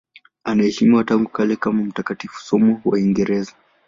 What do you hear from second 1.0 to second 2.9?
tangu kale kama mtakatifu, somo